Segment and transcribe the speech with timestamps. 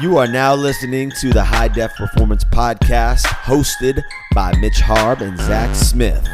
[0.00, 4.00] You are now listening to the High Def Performance Podcast, hosted
[4.32, 6.24] by Mitch Harb and Zach Smith.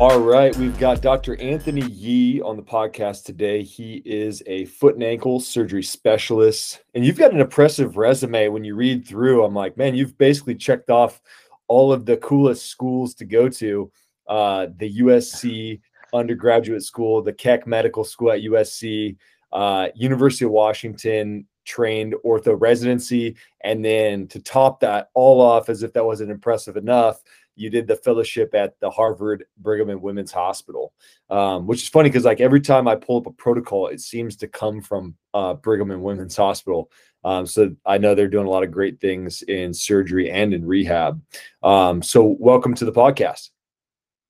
[0.00, 1.40] All right, we've got Dr.
[1.40, 3.62] Anthony Yee on the podcast today.
[3.62, 8.48] He is a foot and ankle surgery specialist, and you've got an impressive resume.
[8.48, 11.22] When you read through, I'm like, man, you've basically checked off
[11.68, 13.92] all of the coolest schools to go to.
[14.26, 15.80] Uh, the USC
[16.16, 19.16] undergraduate school, the Keck Medical School at USC,
[19.52, 25.82] uh, University of Washington trained ortho residency, and then to top that all off, as
[25.82, 27.22] if that wasn't impressive enough,
[27.56, 30.92] you did the fellowship at the Harvard Brigham and Women's Hospital,
[31.30, 34.36] um, which is funny because like every time I pull up a protocol, it seems
[34.36, 36.90] to come from uh, Brigham and Women's Hospital.
[37.24, 40.64] Um, so I know they're doing a lot of great things in surgery and in
[40.64, 41.20] rehab.
[41.62, 43.50] Um, so welcome to the podcast.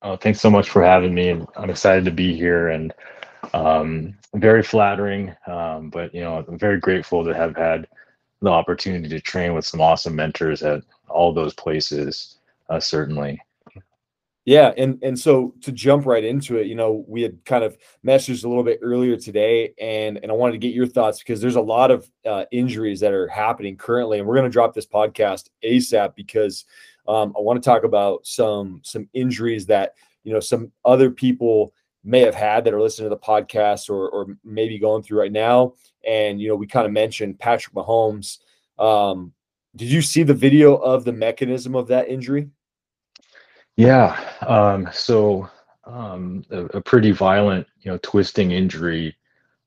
[0.06, 1.30] Oh, thanks so much for having me.
[1.56, 2.94] I'm excited to be here and
[3.52, 5.34] um, very flattering.
[5.48, 7.88] Um, but you know, I'm very grateful to have had
[8.40, 12.38] the opportunity to train with some awesome mentors at all those places
[12.70, 13.40] uh, certainly.
[14.44, 17.76] Yeah, and and so to jump right into it, you know, we had kind of
[18.06, 21.40] messaged a little bit earlier today, and and I wanted to get your thoughts because
[21.40, 24.72] there's a lot of uh, injuries that are happening currently, and we're going to drop
[24.72, 26.64] this podcast ASAP because
[27.08, 31.72] um, I want to talk about some some injuries that you know some other people
[32.04, 35.32] may have had that are listening to the podcast or or maybe going through right
[35.32, 35.74] now,
[36.06, 38.38] and you know, we kind of mentioned Patrick Mahomes.
[38.78, 39.32] Um,
[39.74, 42.48] did you see the video of the mechanism of that injury?
[43.76, 44.18] Yeah.
[44.46, 45.50] Um, so
[45.84, 49.14] um, a, a, pretty violent, you know, twisting injury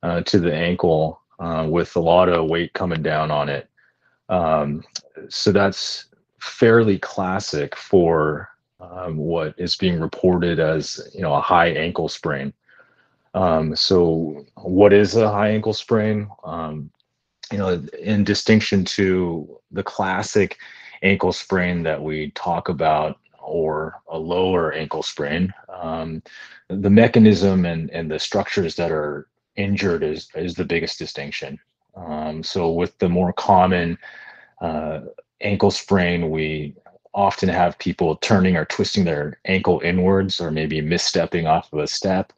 [0.01, 3.69] uh, to the ankle uh, with a lot of weight coming down on it.
[4.29, 4.83] Um,
[5.29, 6.05] so that's
[6.41, 12.53] fairly classic for um, what is being reported as, you know, a high ankle sprain.
[13.33, 16.29] Um, so what is a high ankle sprain?
[16.43, 16.89] Um,
[17.51, 20.57] you know, in distinction to the classic
[21.01, 25.53] ankle sprain that we talk about or a lower ankle sprain.
[25.69, 26.21] Um,
[26.67, 31.59] the mechanism and, and the structures that are injured is, is the biggest distinction.
[31.95, 33.97] Um, so with the more common
[34.61, 35.01] uh,
[35.41, 36.75] ankle sprain, we
[37.13, 41.87] often have people turning or twisting their ankle inwards or maybe misstepping off of a
[41.87, 42.33] step.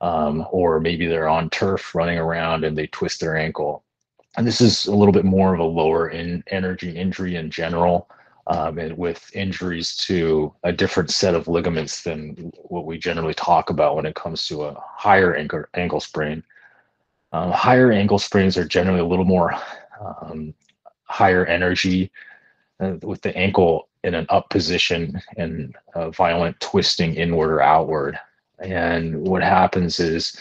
[0.00, 3.82] Um, or maybe they're on turf running around and they twist their ankle.
[4.36, 8.08] And this is a little bit more of a lower in energy injury in general
[8.46, 13.70] um, and with injuries to a different set of ligaments than what we generally talk
[13.70, 16.42] about when it comes to a higher ankle, ankle sprain.
[17.32, 19.54] Um, higher ankle sprains are generally a little more
[20.00, 20.54] um,
[21.04, 22.10] higher energy
[23.02, 25.74] with the ankle in an up position and
[26.14, 28.18] violent twisting inward or outward.
[28.60, 30.40] And what happens is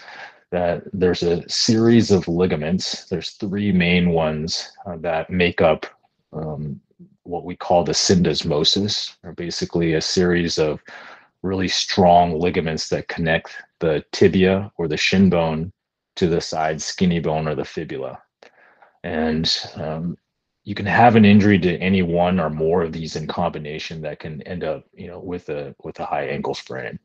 [0.52, 3.06] that there's a series of ligaments.
[3.06, 5.86] There's three main ones uh, that make up
[6.32, 6.80] um,
[7.24, 10.82] what we call the syndesmosis, or basically a series of
[11.44, 15.72] really strong ligaments that connect the tibia or the shin bone
[16.16, 18.20] to the side skinny bone or the fibula.
[19.04, 20.18] And um,
[20.68, 24.20] you can have an injury to any one or more of these in combination that
[24.20, 27.00] can end up, you know, with a with a high ankle sprain.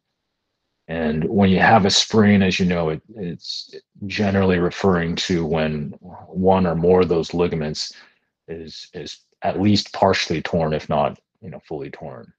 [0.88, 3.72] And when you have a sprain, as you know, it, it's
[4.08, 5.94] generally referring to when
[6.26, 7.92] one or more of those ligaments
[8.48, 12.32] is is at least partially torn, if not, you know, fully torn.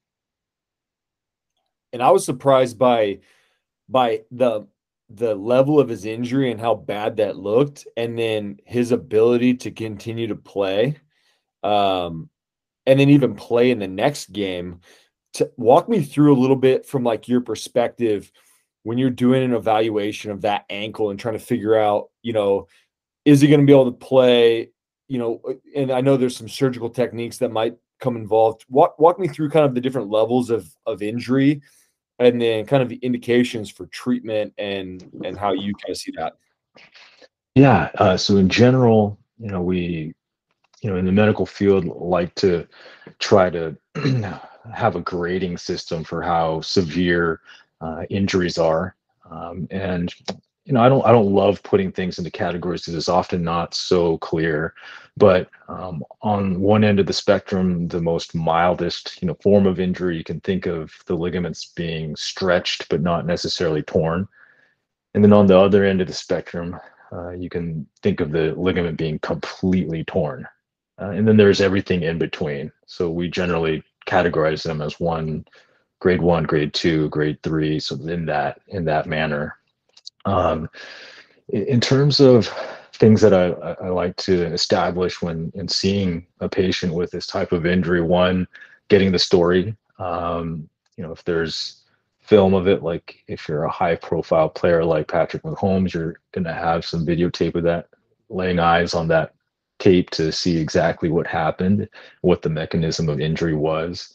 [1.93, 3.19] And I was surprised by
[3.87, 4.67] by the
[5.09, 9.71] the level of his injury and how bad that looked, and then his ability to
[9.71, 10.97] continue to play,
[11.63, 12.29] um,
[12.85, 14.81] and then even play in the next game.
[15.35, 18.31] To walk me through a little bit from like your perspective
[18.83, 22.67] when you're doing an evaluation of that ankle and trying to figure out, you know,
[23.25, 24.69] is he going to be able to play?
[25.07, 28.65] you know, uh, and I know there's some surgical techniques that might come involved.
[28.69, 31.61] Walk walk me through kind of the different levels of of injury,
[32.19, 36.13] and then kind of the indications for treatment and and how you kind of see
[36.17, 36.33] that.
[37.55, 37.91] Yeah.
[37.95, 40.15] Uh, so in general, you know, we,
[40.83, 42.67] you know, in the medical field, like to
[43.19, 43.75] try to
[44.73, 47.39] have a grading system for how severe
[47.81, 48.95] uh, injuries are.
[49.31, 50.13] Um, and
[50.65, 53.73] you know, I don't I don't love putting things into categories because it's often not
[53.73, 54.73] so clear.
[55.15, 59.79] But um, on one end of the spectrum, the most mildest, you know, form of
[59.79, 64.27] injury, you can think of the ligaments being stretched but not necessarily torn.
[65.13, 66.79] And then on the other end of the spectrum,
[67.11, 70.47] uh, you can think of the ligament being completely torn.
[71.03, 72.71] Uh, and then there's everything in between.
[72.85, 75.45] So we generally categorize them as one,
[75.99, 77.79] grade one, grade two, grade three.
[77.79, 79.57] So in that in that manner.
[80.25, 80.69] Um,
[81.49, 82.47] in terms of
[82.93, 83.47] things that I,
[83.85, 88.47] I like to establish when in seeing a patient with this type of injury, one,
[88.87, 89.75] getting the story.
[89.99, 91.81] Um, you know, if there's
[92.21, 96.45] film of it, like if you're a high profile player like Patrick Mahomes, you're going
[96.45, 97.89] to have some videotape of that,
[98.29, 99.33] laying eyes on that
[99.83, 101.89] tape to see exactly what happened,
[102.21, 104.13] what the mechanism of injury was.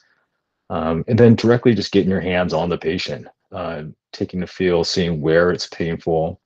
[0.70, 3.82] Um, and then directly just getting your hands on the patient, uh,
[4.12, 6.40] taking the feel, seeing where it's painful,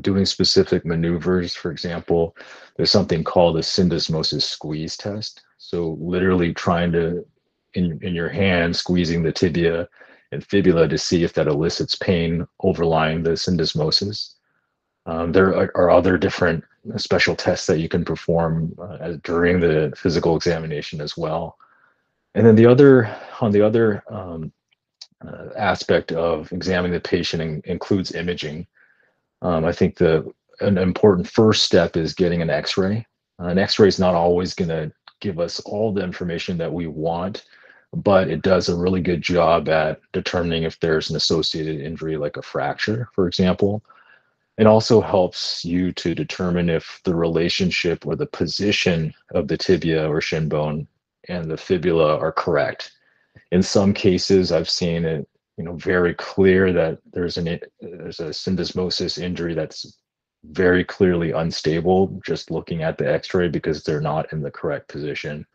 [0.00, 1.54] doing specific maneuvers.
[1.54, 2.36] For example,
[2.76, 5.42] there's something called a syndesmosis squeeze test.
[5.58, 7.24] So literally trying to,
[7.74, 9.88] in, in your hand, squeezing the tibia
[10.32, 14.34] and fibula to see if that elicits pain overlying the syndesmosis.
[15.06, 16.64] Um, there are, are, other different
[16.96, 21.56] special tests that you can perform uh, during the physical examination as well.
[22.34, 24.52] And then the other, on the other um,
[25.26, 28.66] uh, aspect of examining the patient in, includes imaging.
[29.42, 33.06] Um, I think the an important first step is getting an X-ray.
[33.40, 36.86] Uh, an X-ray is not always going to give us all the information that we
[36.86, 37.44] want,
[37.92, 42.36] but it does a really good job at determining if there's an associated injury, like
[42.36, 43.82] a fracture, for example.
[44.58, 50.08] It also helps you to determine if the relationship or the position of the tibia
[50.08, 50.88] or shin bone
[51.28, 52.92] and the fibula are correct.
[53.52, 58.26] In some cases, I've seen it you know very clear that there's an there's a
[58.26, 59.98] syndesmosis injury that's
[60.44, 65.46] very clearly unstable just looking at the x-ray because they're not in the correct position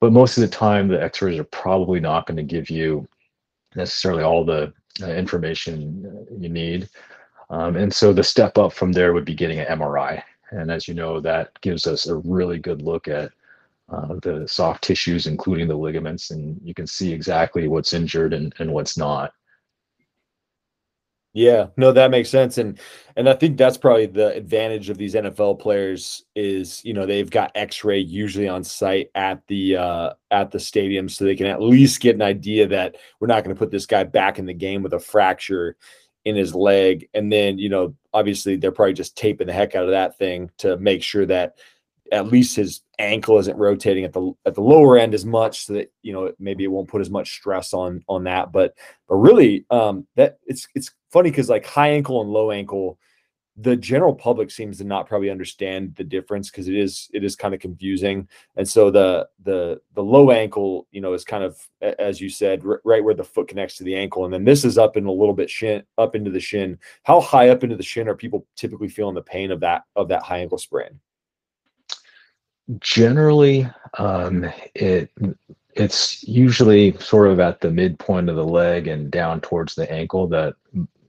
[0.00, 3.06] but most of the time the x-rays are probably not going to give you
[3.74, 6.88] necessarily all the uh, information you need
[7.52, 10.20] um, and so the step up from there would be getting an mri
[10.50, 13.30] and as you know that gives us a really good look at
[13.92, 18.54] uh, the soft tissues, including the ligaments, and you can see exactly what's injured and,
[18.58, 19.32] and what's not.
[21.34, 22.78] Yeah, no, that makes sense, and
[23.16, 27.30] and I think that's probably the advantage of these NFL players is you know they've
[27.30, 31.62] got X-ray usually on site at the uh, at the stadium, so they can at
[31.62, 34.52] least get an idea that we're not going to put this guy back in the
[34.52, 35.76] game with a fracture
[36.24, 39.84] in his leg, and then you know obviously they're probably just taping the heck out
[39.84, 41.56] of that thing to make sure that
[42.12, 45.72] at least his ankle isn't rotating at the at the lower end as much so
[45.72, 48.52] that you know maybe it won't put as much stress on on that.
[48.52, 48.74] But
[49.08, 52.98] but really um that it's it's funny because like high ankle and low ankle
[53.56, 57.36] the general public seems to not probably understand the difference because it is it is
[57.36, 58.26] kind of confusing.
[58.56, 61.58] And so the the the low ankle you know is kind of
[61.98, 64.64] as you said r- right where the foot connects to the ankle and then this
[64.64, 66.78] is up in a little bit shin up into the shin.
[67.02, 70.08] How high up into the shin are people typically feeling the pain of that of
[70.08, 70.98] that high ankle sprain?
[72.80, 75.10] Generally um, it
[75.74, 80.26] it's usually sort of at the midpoint of the leg and down towards the ankle
[80.28, 80.54] that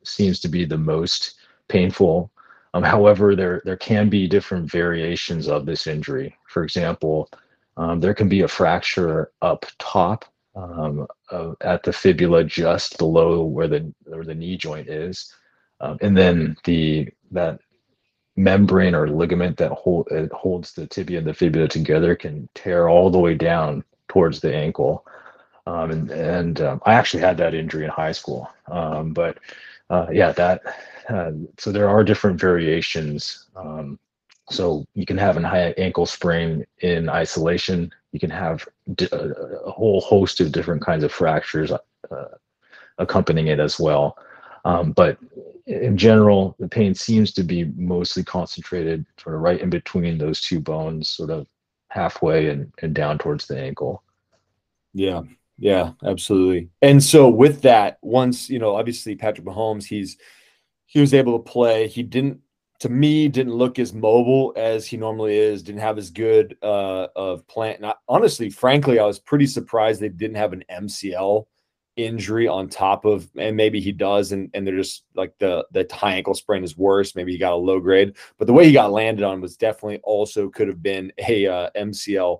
[0.04, 1.36] seems to be the most
[1.70, 2.32] painful
[2.74, 7.30] um, however there there can be different variations of this injury for example
[7.78, 10.26] um, there can be a fracture up top
[10.56, 11.08] um,
[11.62, 15.34] at the fibula just below where the where the knee joint is
[15.82, 17.60] um, and then the that
[18.36, 23.10] membrane or ligament that hold, holds the tibia and the fibula together can tear all
[23.10, 25.06] the way down towards the ankle.
[25.66, 28.50] Um, and and um, I actually had that injury in high school.
[28.68, 29.38] Um, but
[29.90, 30.62] uh, yeah, that
[31.10, 33.46] uh, so there are different variations.
[33.56, 34.00] Um,
[34.50, 37.92] so you can have an high ankle sprain in isolation.
[38.12, 38.68] You can have
[39.00, 39.16] a,
[39.66, 42.26] a whole host of different kinds of fractures uh,
[42.98, 44.18] accompanying it as well.
[44.66, 45.18] Um, but
[45.66, 50.42] in general, the pain seems to be mostly concentrated sort of right in between those
[50.42, 51.48] two bones, sort of
[51.88, 54.04] halfway and, and down towards the ankle.
[54.94, 55.22] Yeah,
[55.58, 56.70] yeah, absolutely.
[56.82, 60.18] And so with that, once you know, obviously Patrick Mahomes, he's
[60.86, 61.88] he was able to play.
[61.88, 62.40] He didn't,
[62.80, 65.64] to me, didn't look as mobile as he normally is.
[65.64, 67.78] Didn't have as good uh, of plant.
[67.78, 71.46] And I, honestly, frankly, I was pretty surprised they didn't have an MCL
[71.96, 75.88] injury on top of and maybe he does and and they're just like the the
[75.92, 78.74] high ankle sprain is worse maybe he got a low grade but the way he
[78.74, 82.40] got landed on was definitely also could have been a uh, mcl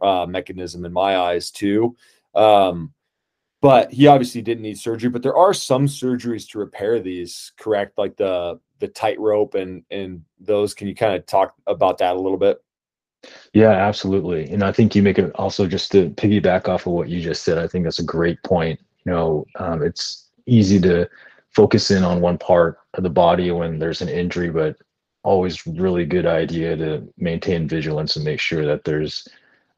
[0.00, 1.96] uh, mechanism in my eyes too
[2.34, 2.92] um
[3.60, 7.96] but he obviously didn't need surgery but there are some surgeries to repair these correct
[7.98, 12.20] like the the tightrope and and those can you kind of talk about that a
[12.20, 12.62] little bit
[13.52, 14.50] yeah, absolutely.
[14.50, 17.44] And I think you make it also just to piggyback off of what you just
[17.44, 17.56] said.
[17.56, 21.08] I think that's a great point you know um, it's easy to
[21.50, 24.76] focus in on one part of the body when there's an injury but
[25.22, 29.28] always really good idea to maintain vigilance and make sure that there's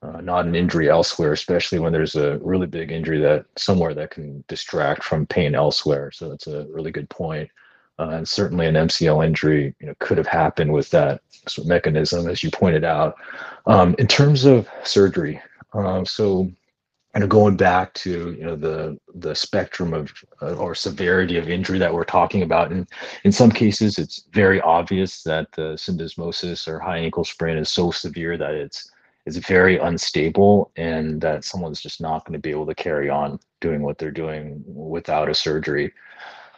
[0.05, 4.11] uh, not an injury elsewhere especially when there's a really big injury that somewhere that
[4.11, 7.49] can distract from pain elsewhere so that's a really good point
[7.99, 11.69] Uh, and certainly an MCL injury, you know, could have happened with that sort of
[11.69, 13.15] mechanism, as you pointed out.
[13.67, 15.41] Um, in terms of surgery,
[15.75, 16.51] um, so
[17.21, 21.79] know, going back to you know the the spectrum of uh, or severity of injury
[21.79, 22.89] that we're talking about, and
[23.25, 27.91] in some cases, it's very obvious that the syndesmosis or high ankle sprain is so
[27.91, 28.91] severe that it's
[29.27, 33.39] it's very unstable and that someone's just not going to be able to carry on
[33.61, 35.93] doing what they're doing without a surgery.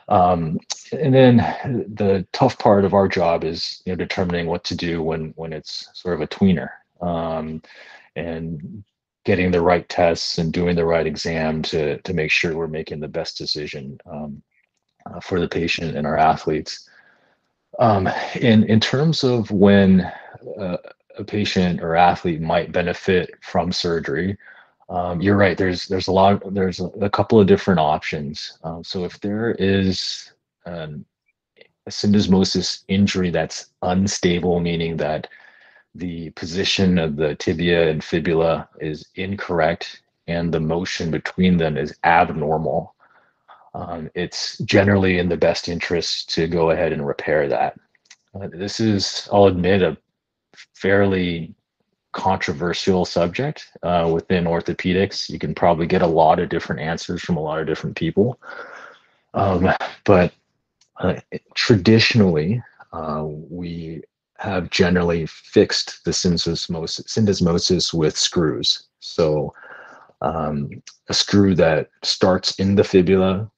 [0.08, 0.58] Um,
[0.92, 1.36] and then
[1.94, 5.52] the tough part of our job is you know determining what to do when when
[5.52, 6.68] it's sort of a tweener
[7.00, 7.60] um,
[8.14, 8.84] and
[9.24, 13.00] getting the right tests and doing the right exam to to make sure we're making
[13.00, 14.40] the best decision um,
[15.06, 16.88] uh, for the patient and our athletes.
[17.80, 20.00] Um, in in terms of when
[20.58, 20.76] uh,
[21.26, 24.36] patient or athlete might benefit from surgery,
[24.88, 25.58] um, you're right.
[25.58, 26.42] There's there's a lot.
[26.54, 28.58] There's a, a couple of different options.
[28.62, 30.32] Um, so if there is
[30.64, 31.04] um,
[31.86, 35.28] a syndesmosis injury that's unstable, meaning that
[35.94, 41.96] the position of the tibia and fibula is incorrect and the motion between them is
[42.04, 42.94] abnormal,
[43.74, 47.78] um, it's generally in the best interest to go ahead and repair that.
[48.34, 49.96] Uh, this is, I'll admit, a
[50.74, 51.54] fairly
[52.12, 55.28] controversial subject uh, within orthopedics.
[55.28, 58.40] You can probably get a lot of different answers from a lot of different people.
[59.34, 59.68] Um,
[60.04, 60.32] but
[60.98, 61.16] uh,
[61.54, 64.02] traditionally, uh, we
[64.38, 68.84] have generally fixed the syndesmosis, with screws.
[69.00, 69.52] So
[70.22, 73.50] um, a screw that starts in the fibula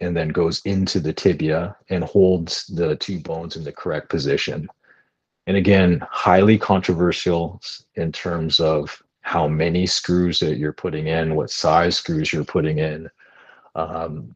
[0.00, 4.68] and then goes into the tibia and holds the two bones in the correct position.
[5.46, 7.60] And again, highly controversial
[7.94, 12.78] in terms of how many screws that you're putting in, what size screws you're putting
[12.78, 13.08] in,
[13.74, 14.34] um,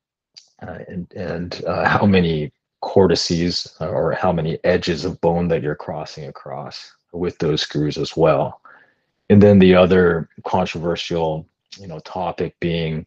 [0.62, 5.62] uh, and, and uh, how many cortices uh, or how many edges of bone that
[5.62, 8.60] you're crossing across with those screws as well.
[9.30, 11.46] And then the other controversial,
[11.78, 13.06] you know, topic being,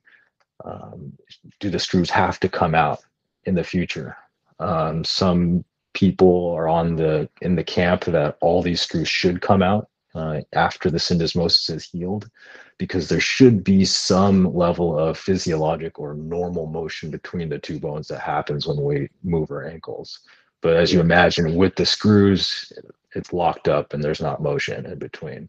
[0.64, 1.14] um,
[1.60, 3.00] do the screws have to come out
[3.46, 4.16] in the future?
[4.60, 9.62] Um, some people are on the in the camp that all these screws should come
[9.62, 12.30] out uh, after the syndesmosis is healed
[12.78, 18.08] because there should be some level of physiologic or normal motion between the two bones
[18.08, 20.20] that happens when we move our ankles
[20.62, 22.72] but as you imagine with the screws
[23.16, 25.48] it's locked up and there's not motion in between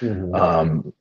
[0.00, 0.34] mm-hmm.
[0.34, 0.92] um,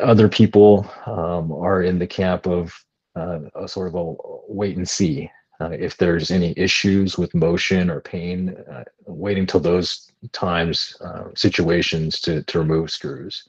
[0.00, 2.72] other people um, are in the camp of
[3.16, 4.14] uh, a sort of a
[4.48, 9.60] wait and see uh, if there's any issues with motion or pain, uh, waiting till
[9.60, 13.46] those times, uh, situations to, to remove screws.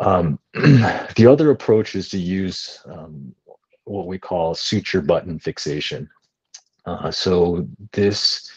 [0.00, 3.34] Um, the other approach is to use um,
[3.84, 6.08] what we call suture button fixation.
[6.86, 8.50] Uh, so this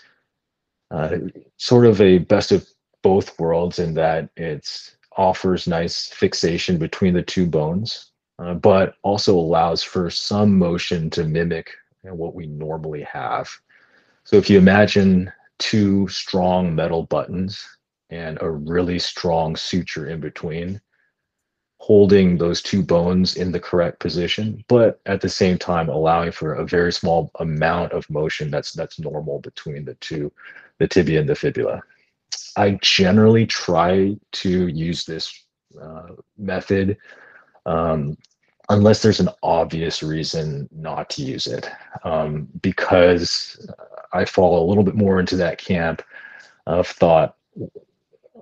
[0.92, 1.18] uh,
[1.58, 2.68] sort of a best of
[3.02, 9.38] both worlds in that it offers nice fixation between the two bones, uh, but also
[9.38, 11.70] allows for some motion to mimic
[12.04, 13.50] and what we normally have.
[14.24, 17.66] So if you imagine two strong metal buttons
[18.10, 20.82] and a really strong suture in between,
[21.78, 26.54] holding those two bones in the correct position, but at the same time allowing for
[26.54, 30.32] a very small amount of motion that's that's normal between the two,
[30.80, 31.82] the tibia and the fibula.
[32.56, 35.46] I generally try to use this
[35.82, 36.98] uh, method
[37.66, 38.18] um,
[38.70, 41.70] unless there's an obvious reason not to use it.
[42.04, 43.70] Um, because
[44.14, 46.02] I fall a little bit more into that camp
[46.66, 47.36] of thought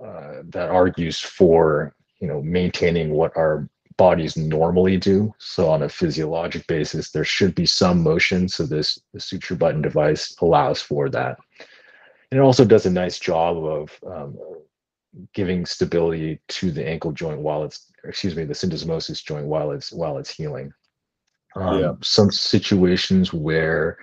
[0.02, 5.34] uh, that argues for you know maintaining what our bodies normally do.
[5.38, 8.48] So on a physiologic basis, there should be some motion.
[8.48, 11.38] So this the suture button device allows for that.
[12.30, 14.38] And it also does a nice job of um,
[15.34, 19.92] giving stability to the ankle joint while it's excuse me the syndesmosis joint while it's
[19.92, 20.72] while it's healing
[21.54, 21.92] um, yeah.
[22.02, 23.98] some situations where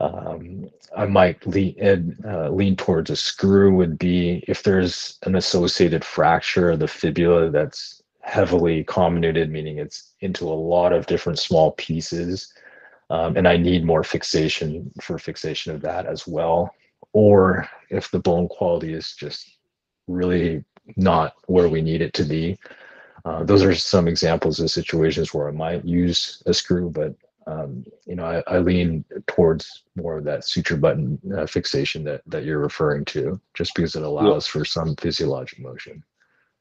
[0.00, 6.04] um, I might lean uh, lean towards a screw would be if there's an associated
[6.04, 11.72] fracture of the fibula that's heavily comminuted, meaning it's into a lot of different small
[11.72, 12.52] pieces,
[13.10, 16.74] um, and I need more fixation for fixation of that as well.
[17.12, 19.58] Or if the bone quality is just
[20.08, 20.64] really
[20.96, 22.58] not where we need it to be.
[23.24, 27.14] Uh, those are some examples of situations where I might use a screw, but
[27.46, 32.22] um, you know, I, I, lean towards more of that suture button uh, fixation that
[32.26, 34.52] that you're referring to, just because it allows yeah.
[34.52, 36.04] for some physiologic motion.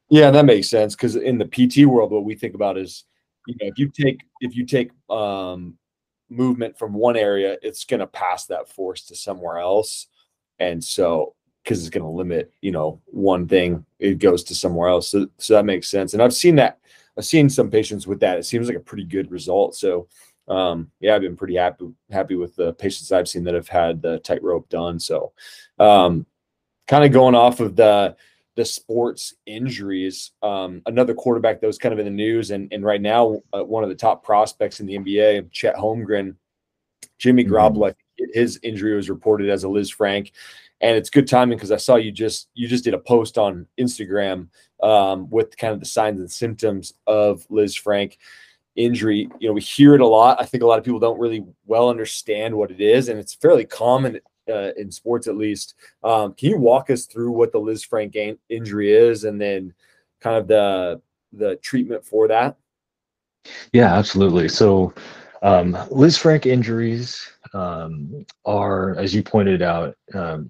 [0.10, 0.96] Yeah, that makes sense.
[0.96, 3.06] Because in the PT world, what we think about is,
[3.48, 5.78] you know, if you take if you take um,
[6.30, 10.08] movement from one area, it's going to pass that force to somewhere else.
[10.60, 14.90] And so, because it's going to limit, you know, one thing, it goes to somewhere
[14.90, 15.10] else.
[15.10, 16.14] So, so that makes sense.
[16.14, 16.80] And I've seen that.
[17.18, 18.38] I've seen some patients with that.
[18.38, 19.76] It seems like a pretty good result.
[19.76, 20.08] So,
[20.48, 24.02] um, yeah, I've been pretty happy happy with the patients I've seen that have had
[24.02, 25.00] the tightrope done.
[25.00, 25.34] So,
[25.80, 26.26] um,
[26.88, 28.16] kind of going off of the
[28.56, 30.32] the sports injuries.
[30.42, 33.64] Um, another quarterback that was kind of in the news, and and right now uh,
[33.64, 36.36] one of the top prospects in the NBA, Chet Holmgren,
[37.18, 37.54] Jimmy mm-hmm.
[37.54, 37.96] Garoppolo.
[38.34, 40.32] His injury was reported as a Lisfranc,
[40.82, 43.68] and it's good timing because I saw you just you just did a post on
[43.80, 44.48] Instagram
[44.82, 48.18] um, with kind of the signs and symptoms of Lisfranc
[48.76, 49.30] injury.
[49.40, 50.42] You know, we hear it a lot.
[50.42, 53.36] I think a lot of people don't really well understand what it is, and it's
[53.36, 54.20] fairly common
[54.50, 55.76] uh, in sports at least.
[56.04, 59.74] Um, can you walk us through what the Lisfranc injury is, and then
[60.20, 61.02] kind of the
[61.34, 62.58] the treatment for that?
[63.74, 64.50] Yeah, absolutely.
[64.50, 64.94] So,
[65.42, 65.78] um,
[66.18, 70.50] Frank injuries um, are, as you pointed out, um,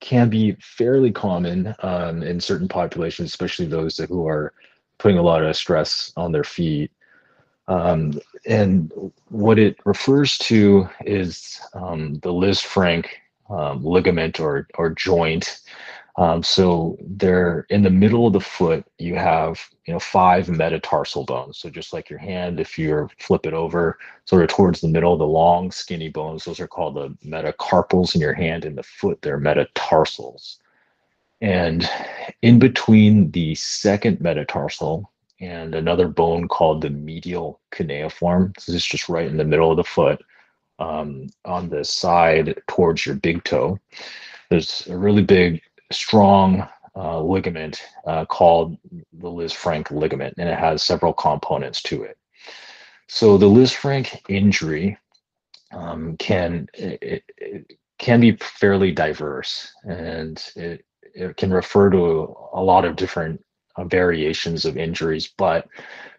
[0.00, 4.52] can be fairly common um, in certain populations, especially those who are
[4.98, 6.90] putting a lot of stress on their feet.
[7.68, 8.92] Um, and
[9.28, 13.06] what it refers to is um, the Lisfranc
[13.48, 15.60] um, ligament or, or joint.
[16.16, 21.24] Um, so they're in the middle of the foot, you have you know five metatarsal
[21.24, 21.58] bones.
[21.58, 25.16] So just like your hand, if you flip it over sort of towards the middle,
[25.16, 29.22] the long skinny bones, those are called the metacarpals in your hand and the foot,
[29.22, 30.58] they're metatarsals.
[31.40, 31.88] And
[32.42, 38.52] in between the second metatarsal and another bone called the medial cuneiform.
[38.56, 40.22] This is just right in the middle of the foot
[40.78, 43.78] um, on the side towards your big toe.
[44.50, 48.76] There's a really big, strong uh, ligament uh, called
[49.12, 52.18] the Liz Lisfranc ligament, and it has several components to it.
[53.08, 54.98] So the Liz Lisfranc injury
[55.72, 62.62] um, can it, it can be fairly diverse, and it, it can refer to a
[62.62, 63.44] lot of different
[63.76, 65.68] uh, variations of injuries, but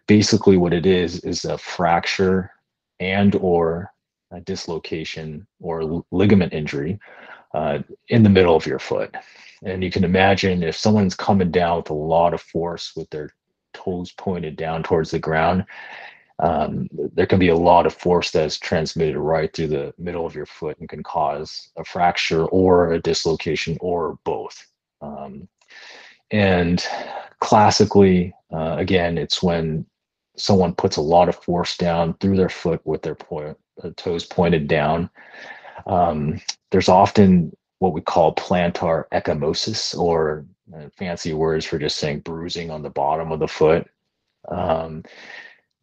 [0.06, 2.50] basically what it is is a fracture
[3.00, 3.92] and or
[4.30, 6.98] a dislocation or ligament injury
[7.54, 9.14] uh, in the middle of your foot.
[9.64, 13.30] And you can imagine if someone's coming down with a lot of force with their
[13.74, 15.64] toes pointed down towards the ground,
[16.38, 20.34] um, there can be a lot of force that's transmitted right through the middle of
[20.34, 24.66] your foot and can cause a fracture or a dislocation or both.
[25.00, 25.48] Um,
[26.32, 26.84] and
[27.40, 29.86] classically, uh, again, it's when
[30.36, 34.24] someone puts a lot of force down through their foot with their point, uh, toes
[34.24, 35.10] pointed down.
[35.86, 42.20] Um, there's often what we call plantar ecchymosis, or uh, fancy words for just saying
[42.20, 43.88] bruising on the bottom of the foot.
[44.48, 45.02] Um,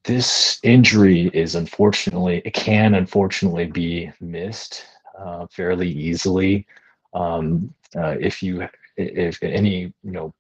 [0.05, 4.85] this injury is unfortunately, it can unfortunately be missed
[5.19, 6.65] uh, fairly easily.
[7.13, 10.33] Um, uh, if you, if any, you know,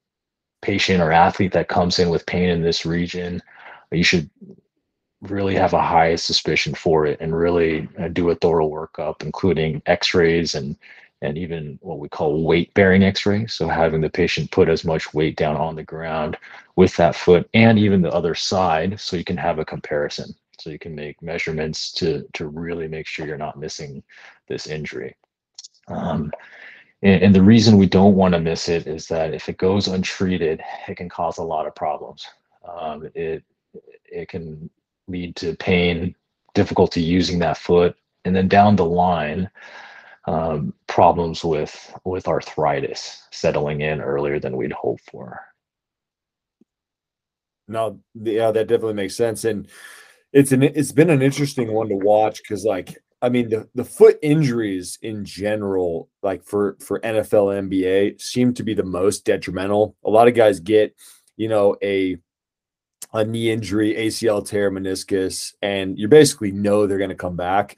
[0.61, 3.43] patient or athlete that comes in with pain in this region,
[3.91, 4.29] you should
[5.23, 9.81] really have a high suspicion for it and really uh, do a thorough workup, including
[9.87, 10.77] x-rays and
[11.21, 13.45] and even what we call weight bearing x-ray.
[13.47, 16.37] So having the patient put as much weight down on the ground
[16.75, 20.33] with that foot and even the other side so you can have a comparison.
[20.59, 24.03] So you can make measurements to to really make sure you're not missing
[24.47, 25.15] this injury.
[25.87, 26.31] Um,
[27.01, 29.87] and, and the reason we don't want to miss it is that if it goes
[29.87, 32.25] untreated, it can cause a lot of problems.
[32.67, 33.43] Um, it
[34.05, 34.69] it can
[35.07, 36.15] lead to pain,
[36.53, 39.49] difficulty using that foot, and then down the line,
[40.29, 45.41] um, problems with with arthritis settling in earlier than we'd hoped for.
[47.67, 49.67] No, yeah, that definitely makes sense, and
[50.31, 53.83] it's an it's been an interesting one to watch because like I mean, the, the
[53.83, 59.95] foot injuries in general, like for for NFL, NBA, seem to be the most detrimental.
[60.05, 60.95] A lot of guys get,
[61.37, 62.17] you know, a
[63.13, 67.77] a knee injury, ACL tear, meniscus, and you basically know they're going to come back.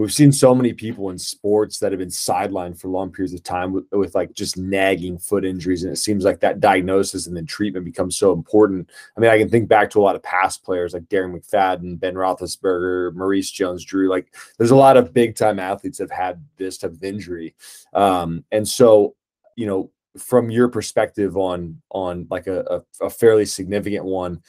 [0.00, 3.42] We've seen so many people in sports that have been sidelined for long periods of
[3.42, 5.84] time with, with, like just nagging foot injuries.
[5.84, 8.88] And it seems like that diagnosis and then treatment becomes so important.
[9.14, 12.00] I mean, I can think back to a lot of past players like Darren McFadden,
[12.00, 14.08] Ben Roethlisberger, Maurice Jones Drew.
[14.08, 17.54] Like there's a lot of big time athletes that have had this type of injury.
[17.92, 19.16] Um, and so,
[19.54, 24.42] you know, from your perspective on on like a, a, a fairly significant one,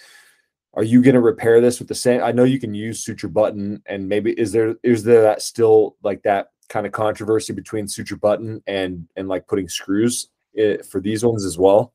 [0.74, 3.28] are you going to repair this with the same i know you can use suture
[3.28, 7.88] button and maybe is there is there that still like that kind of controversy between
[7.88, 11.94] suture button and and like putting screws eh, for these ones as well?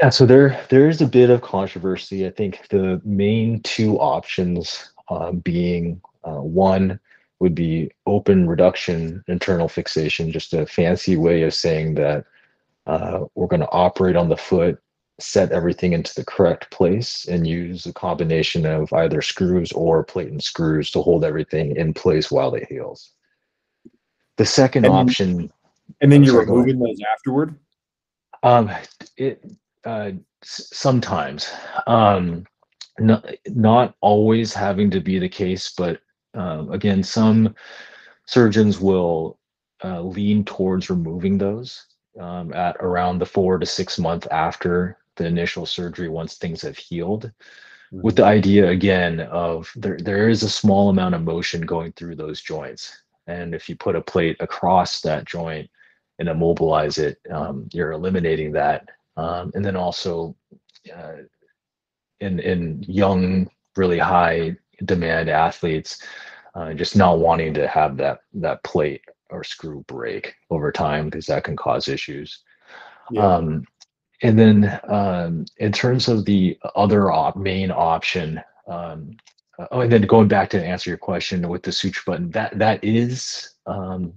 [0.00, 2.26] Yeah so there there is a bit of controversy.
[2.26, 7.00] I think the main two options uh, being Uh, one
[7.40, 12.24] would be open reduction internal fixation, just a fancy way of saying that
[12.86, 14.78] uh, we're going to operate on the foot,
[15.22, 20.28] set everything into the correct place, and use a combination of either screws or plate
[20.30, 23.12] and screws to hold everything in place while it heals.
[24.36, 25.52] The second And- option
[26.00, 27.58] And then you're Sorry, removing those afterward.
[28.42, 28.70] Um,
[29.16, 29.44] it
[29.84, 31.50] uh, sometimes,
[31.86, 32.46] um,
[32.98, 36.00] not not always having to be the case, but
[36.34, 37.54] um, again, some
[38.26, 39.38] surgeons will
[39.84, 41.84] uh, lean towards removing those
[42.18, 46.78] um, at around the four to six month after the initial surgery once things have
[46.78, 47.30] healed.
[47.92, 52.16] With the idea again of there there is a small amount of motion going through
[52.16, 53.02] those joints.
[53.26, 55.68] And if you put a plate across that joint
[56.18, 58.88] and immobilize it um, you're eliminating that.
[59.16, 60.34] Um, and then also
[60.96, 61.22] uh,
[62.20, 66.02] in in young really high demand athletes
[66.54, 71.26] uh, just not wanting to have that that plate or screw break over time because
[71.26, 72.42] that can cause issues.
[73.10, 73.34] Yeah.
[73.36, 73.64] um,
[74.22, 79.16] and then um, in terms of the other op- main option, um,
[79.58, 82.58] uh, oh, and then going back to answer your question with the suture button, that
[82.58, 84.12] that is um,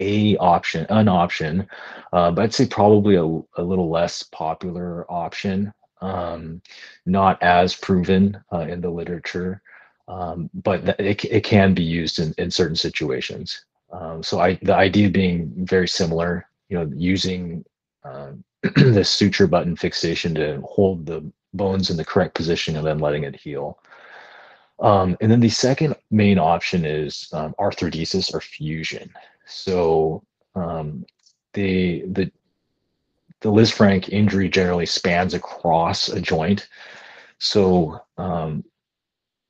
[0.00, 1.66] a option, an option,
[2.12, 6.62] uh, but I'd say probably a, a little less popular option, um,
[7.06, 9.62] not as proven uh, in the literature,
[10.06, 13.64] um, but it, it can be used in, in certain situations.
[13.92, 17.64] Um, so I, the idea being very similar, you know, using
[18.04, 22.98] um, the suture button fixation to hold the bones in the correct position and then
[22.98, 23.78] letting it heal.
[24.80, 29.10] Um, and then the second main option is um, arthrodesis or fusion.
[29.46, 30.22] So
[30.54, 31.04] um,
[31.54, 32.30] the the
[33.40, 36.68] the Lisfranc injury generally spans across a joint.
[37.38, 38.64] So um,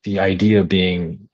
[0.05, 1.29] the idea being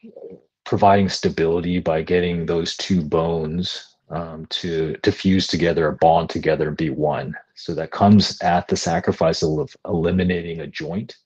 [0.64, 6.76] providing stability by getting those two bones um, to to fuse together bond together and
[6.76, 7.34] be one.
[7.54, 11.16] So that comes at the sacrifice of eliminating a joint.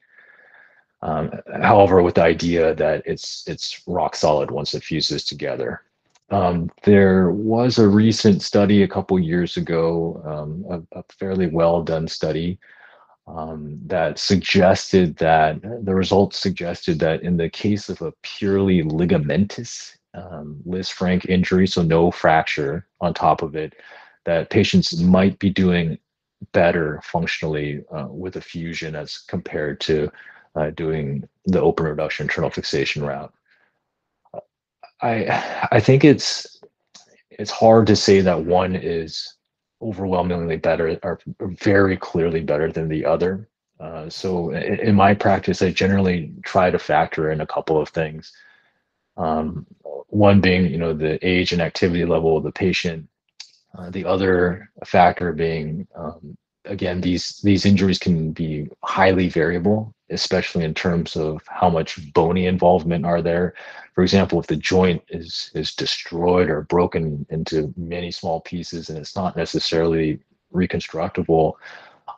[1.02, 1.30] Um,
[1.62, 5.82] however, with the idea that it's it's rock solid once it fuses together.
[6.30, 11.82] Um, there was a recent study a couple years ago, um, a, a fairly well
[11.82, 12.58] done study
[13.28, 19.97] um, that suggested that the results suggested that in the case of a purely ligamentous
[20.18, 23.74] um, Lisfranc injury, so no fracture on top of it,
[24.24, 25.98] that patients might be doing
[26.52, 30.10] better functionally uh, with a fusion as compared to
[30.54, 33.32] uh, doing the open reduction internal fixation route.
[35.00, 36.60] I I think it's
[37.30, 39.36] it's hard to say that one is
[39.80, 43.48] overwhelmingly better or very clearly better than the other.
[43.78, 47.88] Uh, so in, in, my practice, I generally try to factor in a couple of
[47.90, 48.32] things.
[49.18, 49.66] Um,
[50.08, 53.08] one being, you know, the age and activity level of the patient.
[53.76, 60.64] Uh, the other factor being, um, again, these these injuries can be highly variable, especially
[60.64, 63.54] in terms of how much bony involvement are there.
[63.94, 68.98] For example, if the joint is is destroyed or broken into many small pieces and
[68.98, 70.20] it's not necessarily
[70.54, 71.54] reconstructable,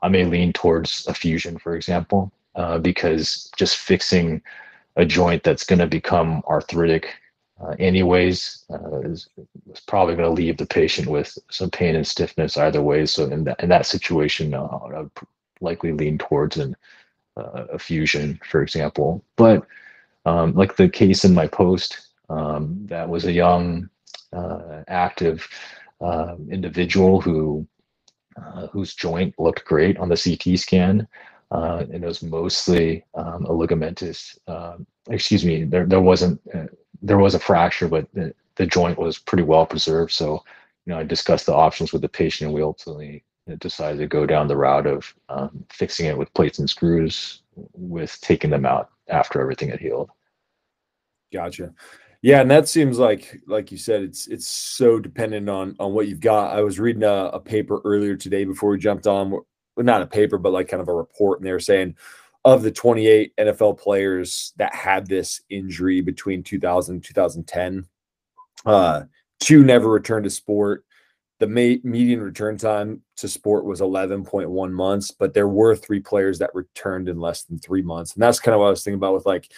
[0.02, 4.42] I may lean towards a fusion, for example, uh, because just fixing
[5.00, 7.14] a joint that's going to become arthritic
[7.60, 9.28] uh, anyways uh, is,
[9.70, 13.04] is, probably going to leave the patient with some pain and stiffness either way.
[13.06, 15.10] So in that in that situation, uh, I would
[15.60, 16.74] likely lean towards an,
[17.36, 19.22] uh, a fusion, for example.
[19.36, 19.66] But
[20.24, 23.90] um, like the case in my post, um, that was a young,
[24.32, 25.46] uh, active
[26.00, 27.66] um, individual who
[28.36, 31.06] uh, whose joint looked great on the CT scan.
[31.50, 34.38] Uh, and it was mostly um, a ligamentous.
[34.46, 36.66] Um, excuse me, there there wasn't uh,
[37.02, 40.12] there was a fracture, but the, the joint was pretty well preserved.
[40.12, 40.44] So,
[40.86, 43.24] you know, I discussed the options with the patient, and we ultimately
[43.58, 48.16] decided to go down the route of um, fixing it with plates and screws, with
[48.20, 50.10] taking them out after everything had healed.
[51.32, 51.72] Gotcha.
[52.22, 56.06] Yeah, and that seems like, like you said, it's it's so dependent on on what
[56.06, 56.54] you've got.
[56.54, 59.40] I was reading a, a paper earlier today before we jumped on,
[59.76, 61.96] not a paper, but like kind of a report, and they were saying
[62.44, 67.86] of the 28 NFL players that had this injury between 2000 and 2010,
[68.66, 69.02] uh,
[69.40, 70.84] two never returned to sport.
[71.38, 76.54] The median return time to sport was 11.1 months, but there were three players that
[76.54, 78.14] returned in less than three months.
[78.14, 79.50] And that's kind of what I was thinking about with like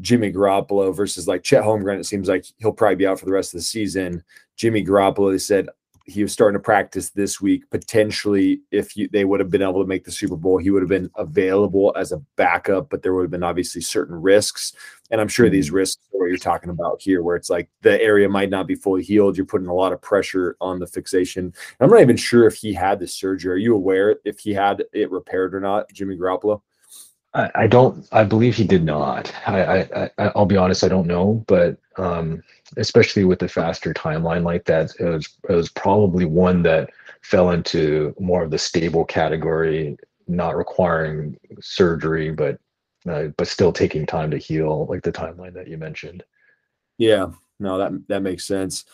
[0.00, 1.98] Jimmy Garoppolo versus like Chet Holmgren.
[1.98, 4.22] It seems like he'll probably be out for the rest of the season.
[4.56, 5.68] Jimmy Garoppolo, they said
[6.08, 7.68] he was starting to practice this week.
[7.70, 10.82] Potentially, if you, they would have been able to make the Super Bowl, he would
[10.82, 14.72] have been available as a backup, but there would have been obviously certain risks.
[15.10, 15.76] And I'm sure these mm-hmm.
[15.76, 18.74] risks are what you're talking about here, where it's like the area might not be
[18.74, 19.36] fully healed.
[19.36, 21.52] You're putting a lot of pressure on the fixation.
[21.80, 23.52] I'm not even sure if he had the surgery.
[23.52, 26.62] Are you aware if he had it repaired or not, Jimmy Garoppolo?
[27.34, 28.06] I, don't.
[28.10, 29.32] I believe he did not.
[29.46, 30.82] I, I, I'll be honest.
[30.82, 32.42] I don't know, but um,
[32.76, 36.90] especially with the faster timeline like that, it was it was probably one that
[37.22, 42.58] fell into more of the stable category, not requiring surgery, but
[43.08, 46.24] uh, but still taking time to heal, like the timeline that you mentioned.
[46.96, 47.26] Yeah,
[47.60, 48.84] no, that that makes sense.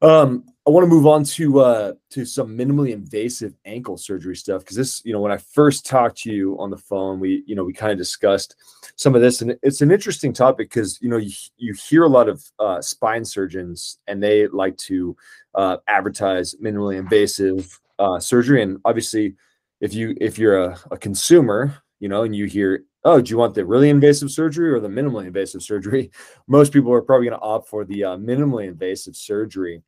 [0.00, 4.60] Um, I want to move on to uh to some minimally invasive ankle surgery stuff
[4.60, 7.54] because this, you know, when I first talked to you on the phone, we, you
[7.54, 8.54] know, we kind of discussed
[8.94, 12.08] some of this, and it's an interesting topic because you know you you hear a
[12.08, 15.16] lot of uh, spine surgeons and they like to
[15.54, 19.34] uh, advertise minimally invasive uh, surgery, and obviously,
[19.80, 23.38] if you if you're a, a consumer, you know, and you hear oh, do you
[23.38, 26.10] want the really invasive surgery or the minimally invasive surgery?
[26.46, 29.82] Most people are probably going to opt for the uh, minimally invasive surgery.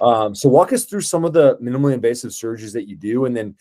[0.00, 3.36] Um, so, walk us through some of the minimally invasive surgeries that you do, and
[3.36, 3.54] then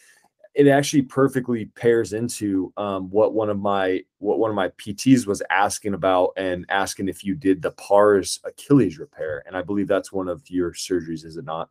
[0.53, 5.27] it actually perfectly pairs into um, what one of my what one of my PTs
[5.27, 9.87] was asking about and asking if you did the pars Achilles repair, and I believe
[9.87, 11.69] that's one of your surgeries, is it not?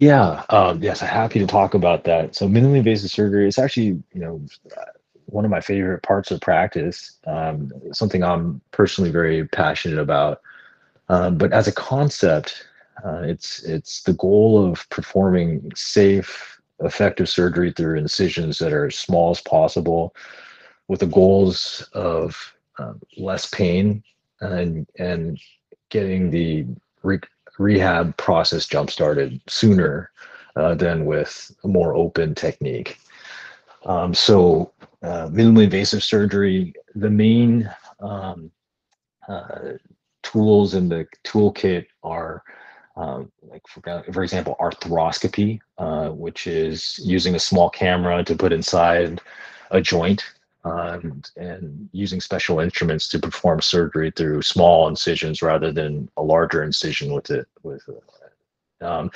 [0.00, 2.34] Yeah, um, yes, happy to talk about that.
[2.34, 4.44] So minimally invasive surgery is actually, you know,
[5.28, 10.40] one of my favorite parts of practice, um, something I'm personally very passionate about.
[11.08, 12.66] Um, but as a concept,
[13.04, 18.96] uh, it's it's the goal of performing safe, effective surgery through incisions that are as
[18.96, 20.14] small as possible,
[20.88, 24.02] with the goals of uh, less pain
[24.40, 25.38] and and
[25.90, 26.66] getting the
[27.02, 27.20] re-
[27.58, 30.10] rehab process jump started sooner
[30.56, 32.98] uh, than with a more open technique.
[33.86, 38.50] Um, so uh, minimally invasive surgery, the main um,
[39.28, 39.72] uh,
[40.22, 42.42] tools in the toolkit are
[42.96, 43.80] um, like for,
[44.12, 49.20] for, example arthroscopy uh, which is using a small camera to put inside
[49.70, 50.24] a joint
[50.64, 56.64] um, and using special instruments to perform surgery through small incisions rather than a larger
[56.64, 57.82] incision with it with
[58.80, 59.10] um,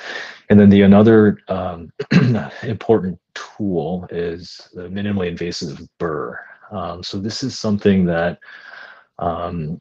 [0.49, 1.91] and then the another um,
[2.63, 6.39] important tool is the minimally invasive burr.
[6.71, 8.39] Um, so this is something that
[9.19, 9.79] um,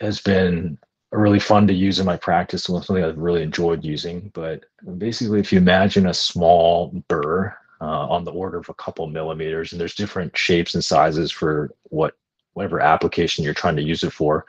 [0.00, 0.78] has been
[1.10, 4.30] really fun to use in my practice and something I've really enjoyed using.
[4.34, 4.64] But
[4.98, 9.72] basically, if you imagine a small burr uh, on the order of a couple millimeters,
[9.72, 12.14] and there's different shapes and sizes for what
[12.54, 14.44] whatever application you're trying to use it for,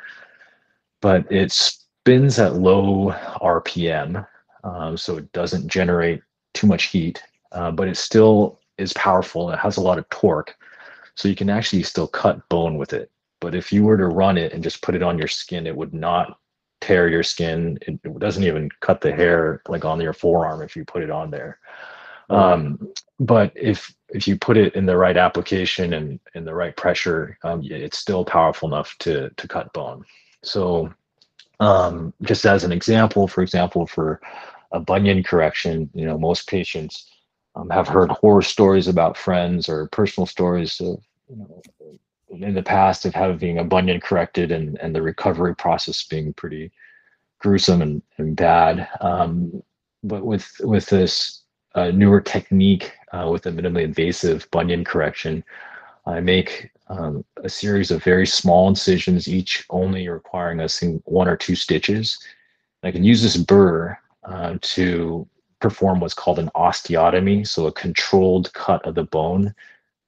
[1.01, 3.11] but it spins at low
[3.41, 4.27] RPM
[4.63, 6.21] um, so it doesn't generate
[6.53, 9.51] too much heat, uh, but it still is powerful.
[9.51, 10.55] It has a lot of torque,
[11.15, 13.11] so you can actually still cut bone with it.
[13.39, 15.75] But if you were to run it and just put it on your skin, it
[15.75, 16.39] would not
[16.81, 17.77] tear your skin.
[17.81, 21.11] It, it doesn't even cut the hair like on your forearm if you put it
[21.11, 21.59] on there.
[22.29, 26.75] Um, but if if you put it in the right application and in the right
[26.75, 30.03] pressure, um, it's still powerful enough to to cut bone.
[30.43, 30.93] So
[31.59, 34.19] um, just as an example, for example, for
[34.73, 35.89] a bunion correction.
[35.93, 37.09] You know, most patients
[37.55, 41.61] um, have heard horror stories about friends or personal stories of you know,
[42.29, 46.71] in the past of having a bunion corrected and, and the recovery process being pretty
[47.39, 48.87] gruesome and, and bad.
[49.01, 49.61] Um,
[50.03, 51.43] but with with this
[51.75, 55.43] uh, newer technique uh, with a minimally invasive bunion correction,
[56.05, 61.27] I make um, a series of very small incisions, each only requiring a single, one
[61.27, 62.19] or two stitches.
[62.83, 65.27] I can use this burr uh, to
[65.59, 69.53] perform what's called an osteotomy, so a controlled cut of the bone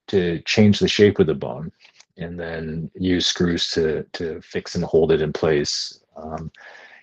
[0.08, 1.72] to change the shape of the bone,
[2.16, 6.00] and then use screws to to fix and hold it in place.
[6.16, 6.50] Um,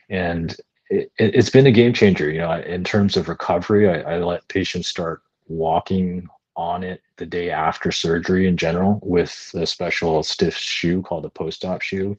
[0.10, 0.56] and
[0.90, 2.30] it, has been a game changer.
[2.30, 7.26] You know, in terms of recovery, I, I let patients start walking on it the
[7.26, 12.18] day after surgery in general with a special stiff shoe called a post-op shoe.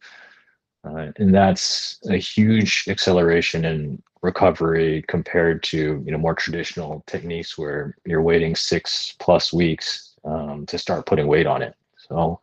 [0.84, 7.58] Uh, and that's a huge acceleration in recovery compared to you know more traditional techniques
[7.58, 11.74] where you're waiting six plus weeks um, to start putting weight on it.
[11.96, 12.40] So,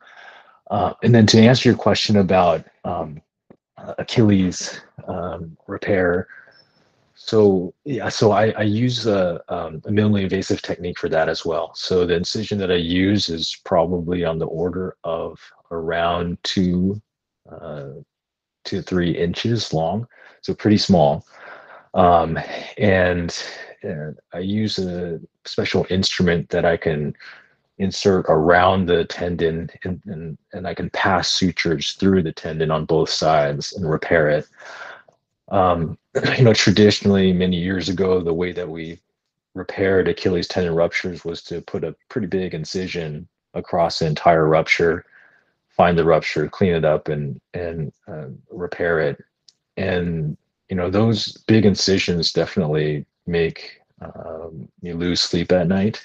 [0.70, 3.22] uh, and then to answer your question about um,
[3.98, 6.28] Achilles um, repair,
[7.24, 11.46] so yeah, so I, I use a, um, a, minimally invasive technique for that as
[11.46, 11.72] well.
[11.76, 17.00] So the incision that I use is probably on the order of around two,
[17.50, 17.90] uh,
[18.66, 20.08] to three inches long,
[20.42, 21.26] so pretty small
[21.94, 22.40] um,
[22.78, 23.44] and
[23.84, 27.16] uh, I use a special instrument that I can
[27.78, 32.86] insert around the tendon and, and, and I can pass sutures through the tendon on
[32.86, 34.48] both sides and repair it.
[35.50, 35.98] Um,
[36.38, 39.00] you know, traditionally, many years ago, the way that we
[39.54, 45.06] repaired Achilles tendon ruptures was to put a pretty big incision across the entire rupture,
[45.82, 49.18] find the rupture, clean it up, and and uh, repair it.
[49.78, 50.38] And
[50.70, 56.00] you know, those big incisions definitely make um, you lose sleep at night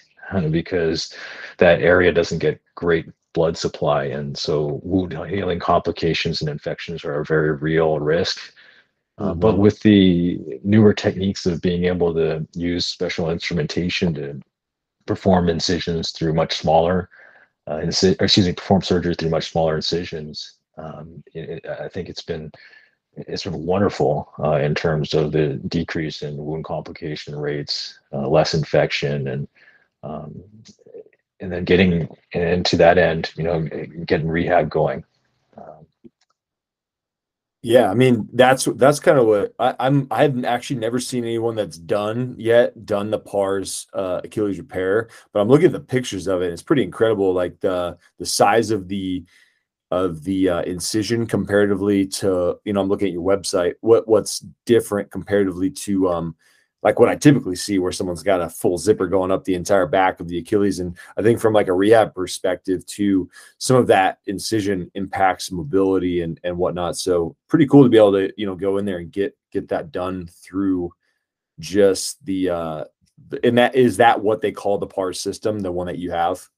[0.50, 1.12] because
[1.58, 7.20] that area doesn't get great blood supply, and so wound healing complications and infections are
[7.20, 8.38] a very real risk.
[9.18, 9.62] Uh, but mm-hmm.
[9.62, 14.40] with the newer techniques of being able to use special instrumentation to
[15.04, 17.10] perform incisions through much smaller,
[17.66, 22.22] uh, inci- excuse me, perform surgery through much smaller incisions, um, it, I think it's
[22.22, 22.52] been
[23.16, 28.52] it's been wonderful uh, in terms of the decrease in wound complication rates, uh, less
[28.54, 29.48] infection, and
[30.02, 30.42] um,
[31.40, 33.62] and then getting into that end, you know,
[34.06, 35.04] getting rehab going.
[37.66, 40.06] Yeah, I mean that's that's kind of what I, I'm.
[40.12, 45.40] I've actually never seen anyone that's done yet done the pars uh, Achilles repair, but
[45.40, 46.44] I'm looking at the pictures of it.
[46.44, 49.24] And it's pretty incredible, like the the size of the
[49.90, 53.74] of the uh, incision comparatively to you know I'm looking at your website.
[53.80, 56.36] What what's different comparatively to um
[56.86, 59.88] like what I typically see where someone's got a full zipper going up the entire
[59.88, 60.78] back of the Achilles.
[60.78, 66.20] And I think from like a rehab perspective too, some of that incision impacts mobility
[66.20, 66.96] and, and whatnot.
[66.96, 69.66] So pretty cool to be able to, you know, go in there and get, get
[69.70, 70.92] that done through
[71.58, 72.84] just the, uh,
[73.42, 76.48] and that is that what they call the PARS system, the one that you have?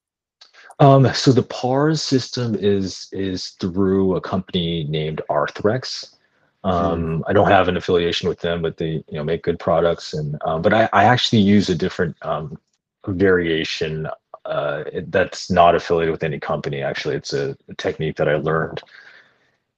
[0.79, 6.18] Um, so the PARS system is is through a company named Arthrex.
[6.65, 6.71] Hmm.
[6.71, 10.15] Um, I don't have an affiliation with them, but they you know make good products.
[10.15, 12.59] And um, but I, I actually use a different um,
[13.07, 14.09] variation
[14.45, 16.83] uh, that's not affiliated with any company.
[16.83, 18.83] Actually, it's a, a technique that I learned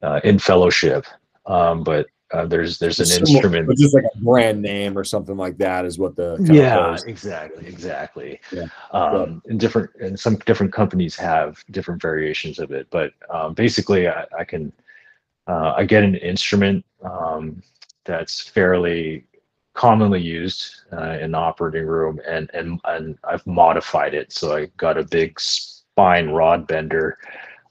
[0.02, 1.06] uh, in fellowship.
[1.46, 5.36] Um, but uh, there's there's an Similar, instrument, just like a brand name or something
[5.36, 8.66] like that is what the yeah exactly exactly yeah.
[8.92, 14.08] Um, and different and some different companies have different variations of it, but um, basically
[14.08, 14.72] I, I can
[15.50, 17.60] uh, I get an instrument um,
[18.04, 19.24] that's fairly
[19.74, 24.32] commonly used uh, in the operating room, and and and I've modified it.
[24.32, 27.18] So I got a big spine rod bender,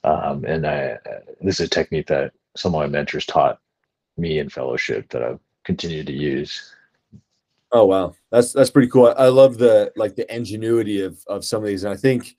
[0.04, 0.98] um, and I,
[1.40, 3.58] this is a technique that some of my mentors taught
[4.18, 6.74] me in fellowship that I've continued to use.
[7.72, 9.06] Oh wow, that's that's pretty cool.
[9.06, 12.36] I, I love the like the ingenuity of of some of these, and I think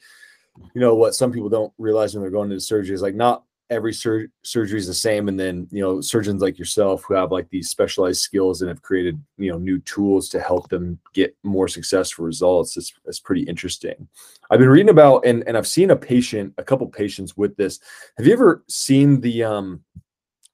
[0.76, 3.44] you know what some people don't realize when they're going into surgery is like not
[3.72, 7.32] every sur- surgery is the same and then you know surgeons like yourself who have
[7.32, 11.36] like these specialized skills and have created you know new tools to help them get
[11.44, 14.08] more successful results it's, it's pretty interesting.
[14.52, 17.80] I've been reading about and, and i've seen a patient a couple patients with this.
[18.18, 19.84] Have you ever seen the um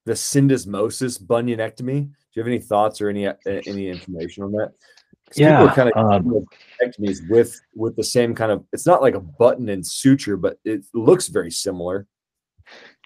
[0.05, 2.03] the syndesmosis bunionectomy?
[2.05, 4.73] Do you have any thoughts or any uh, any information on that?
[5.35, 6.45] Yeah people kind of um,
[7.27, 10.85] with with the same kind of it's not like a button and suture but it
[10.93, 12.07] looks very similar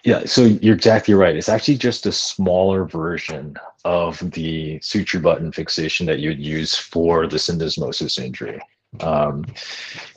[0.04, 1.36] yeah, so you're exactly right.
[1.36, 7.28] It's actually just a smaller version of the suture button fixation that you'd use for
[7.28, 8.60] the syndesmosis injury.
[9.00, 9.44] Um,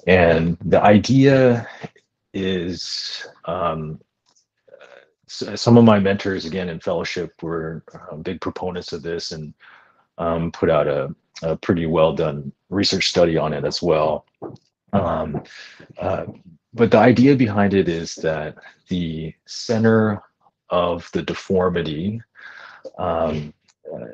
[0.07, 1.67] and the idea
[2.33, 3.99] is um,
[5.27, 9.53] some of my mentors, again, in fellowship, were um, big proponents of this and
[10.17, 14.25] um, put out a, a, pretty well done research study on it as well.
[14.93, 15.43] Um,
[15.99, 16.25] uh,
[16.75, 18.55] but the idea behind it is that
[18.89, 20.21] the center
[20.69, 22.21] of the deformity,
[22.97, 23.53] um,
[23.91, 24.07] uh,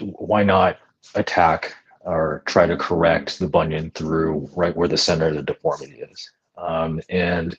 [0.00, 0.78] why not
[1.14, 6.00] attack or try to correct the bunion through right where the center of the deformity
[6.00, 6.30] is?
[6.56, 7.56] Um, and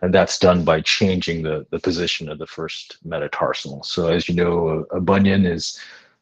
[0.00, 3.84] and that's done by changing the, the position of the first metatarsal.
[3.84, 5.78] So as you know, a, a bunion is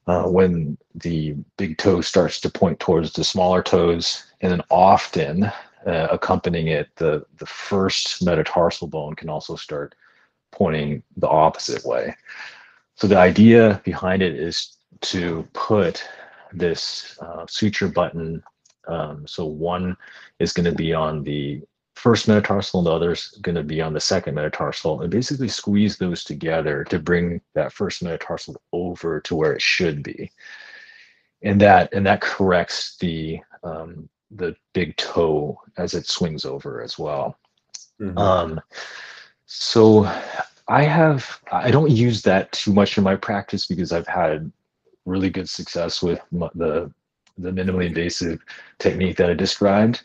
[0.07, 5.50] uh, when the big toe starts to point towards the smaller toes, and then often
[5.86, 9.94] uh, accompanying it, the the first metatarsal bone can also start
[10.52, 12.14] pointing the opposite way.
[12.96, 16.04] So the idea behind it is to put
[16.52, 18.42] this uh, suture button.
[18.88, 19.96] Um, so one
[20.38, 21.62] is going to be on the
[21.94, 25.48] first metatarsal and the other is going to be on the second metatarsal and basically
[25.48, 30.31] squeeze those together to bring that first metatarsal over to where it should be
[31.42, 36.98] and that and that corrects the um, the big toe as it swings over as
[36.98, 37.37] well.
[38.00, 38.18] Mm-hmm.
[38.18, 38.60] Um,
[39.46, 40.04] so
[40.68, 44.50] I have I don't use that too much in my practice because I've had
[45.04, 46.92] really good success with the
[47.38, 48.40] the minimally invasive
[48.78, 50.02] technique that I described.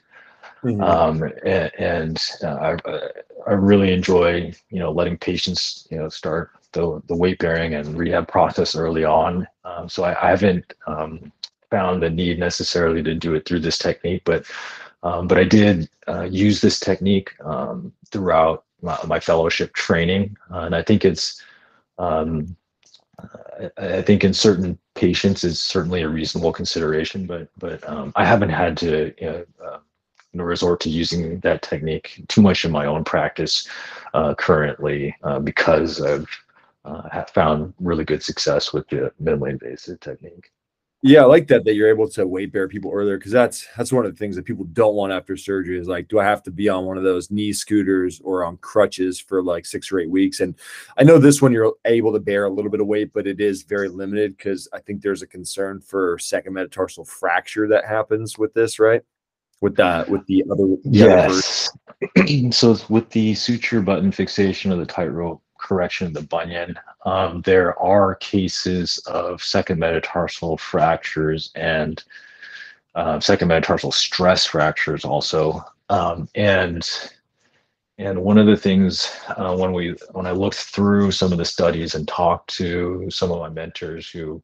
[0.64, 0.82] Mm-hmm.
[0.82, 3.00] Um, and, and uh, I,
[3.48, 7.96] I really enjoy, you know, letting patients, you know, start the, the weight bearing and
[7.96, 9.48] rehab process early on.
[9.64, 11.32] Um, so I, I haven't um,
[11.70, 14.46] found the need necessarily to do it through this technique, but
[15.04, 20.62] um, but I did uh, use this technique um, throughout my, my, fellowship training, uh,
[20.62, 21.44] and I think it's
[22.00, 22.56] um,
[23.20, 28.26] I, I think in certain patients is certainly a reasonable consideration, but but um, I
[28.26, 29.78] haven't had to you know, uh,
[30.44, 33.68] resort to using that technique too much in my own practice
[34.14, 36.28] uh, currently uh, because I've
[36.84, 40.52] uh, found really good success with the minimally invasive technique.
[41.02, 43.92] Yeah, I like that that you're able to weight bear people earlier because that's that's
[43.92, 46.42] one of the things that people don't want after surgery is like, do I have
[46.44, 50.00] to be on one of those knee scooters or on crutches for like six or
[50.00, 50.40] eight weeks?
[50.40, 50.56] And
[50.98, 53.40] I know this one you're able to bear a little bit of weight, but it
[53.40, 58.40] is very limited because I think there's a concern for second metatarsal fracture that happens
[58.40, 59.04] with this, right?
[59.62, 61.70] With that, with the other, the yes.
[62.52, 66.78] So with the suture button fixation of the tightrope correction of the bunion.
[67.06, 72.04] Um, there are cases of second metatarsal fractures and
[72.96, 75.64] uh, second metatarsal stress fractures also.
[75.90, 76.88] Um, and
[77.98, 81.46] and one of the things uh, when we when I looked through some of the
[81.46, 84.42] studies and talked to some of my mentors who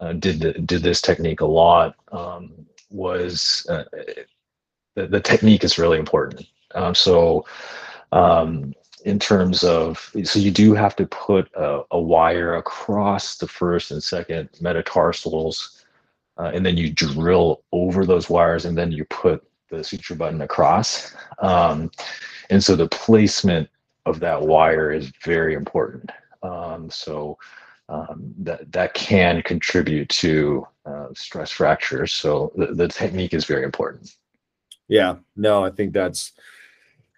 [0.00, 2.52] uh, did the, did this technique a lot um,
[2.90, 3.84] was uh,
[4.94, 6.46] the, the technique is really important.
[6.74, 7.44] Um, so
[8.12, 8.74] um,
[9.04, 13.90] in terms of so you do have to put a, a wire across the first
[13.90, 15.84] and second metatarsals
[16.38, 20.40] uh, and then you drill over those wires and then you put the suture button
[20.42, 21.14] across.
[21.38, 21.90] Um,
[22.50, 23.68] and so the placement
[24.06, 26.10] of that wire is very important.
[26.42, 27.38] Um, so
[27.88, 33.64] um, that that can contribute to uh, stress fractures so the, the technique is very
[33.64, 34.16] important.
[34.88, 35.16] Yeah.
[35.36, 36.32] No i think that's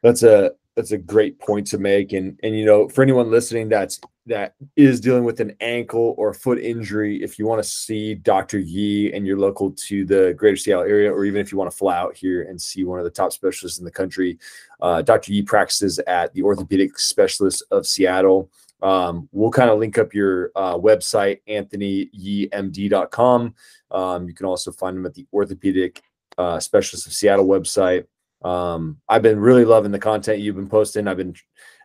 [0.02, 2.12] that's a that's a great point to make.
[2.12, 6.34] And and you know for anyone listening that's that is dealing with an ankle or
[6.34, 10.56] foot injury if you want to see dr yee and you're local to the greater
[10.56, 13.04] seattle area or even if you want to fly out here and see one of
[13.04, 14.36] the top specialists in the country
[14.80, 18.50] uh, dr yee practices at the orthopedic specialist of seattle.
[18.82, 23.54] Um, we'll kind of link up your uh, website anthonyyeemd.com
[23.90, 26.02] um, you can also find him at the orthopedic
[26.36, 28.04] uh, specialist of seattle website
[28.46, 31.08] um, I've been really loving the content you've been posting.
[31.08, 31.34] I've been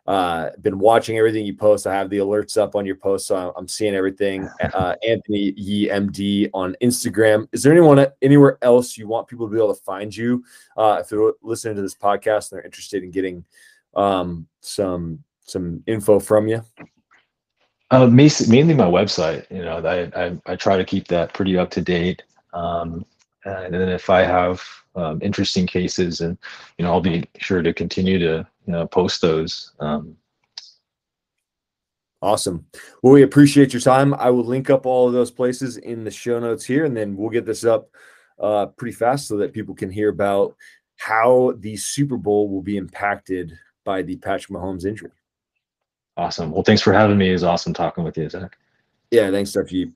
[0.08, 1.86] uh, been watching everything you post.
[1.88, 4.48] I have the alerts up on your posts, so I'm seeing everything.
[4.74, 7.48] Uh, Anthony Yee MD on Instagram.
[7.52, 10.46] Is there anyone anywhere else you want people to be able to find you
[10.78, 13.44] uh, if they're listening to this podcast and they're interested in getting
[13.96, 16.64] um, some some info from you?
[17.90, 19.50] Uh, mainly my website.
[19.52, 22.24] You know, I, I, I try to keep that pretty up to date.
[22.54, 23.06] Um,
[23.44, 24.64] and then if I have
[24.96, 26.38] um, interesting cases, and
[26.78, 29.74] you know, I'll be sure to continue to you know, post those.
[29.80, 30.18] Um,
[32.24, 32.68] Awesome.
[33.02, 34.14] Well, we appreciate your time.
[34.14, 37.18] I will link up all of those places in the show notes here, and then
[37.18, 37.90] we'll get this up
[38.40, 40.56] uh, pretty fast so that people can hear about
[40.98, 45.10] how the Super Bowl will be impacted by the Patrick Mahomes injury.
[46.16, 46.52] Awesome.
[46.52, 47.32] Well, thanks for having me.
[47.32, 48.56] It's awesome talking with you, Zach.
[49.10, 49.92] Yeah, thanks, Dr.